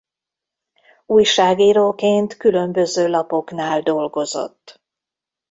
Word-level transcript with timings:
Újságíróként 1.05 2.37
különböző 2.37 3.07
lapoknál 3.07 3.81
dolgozott. 3.81 4.81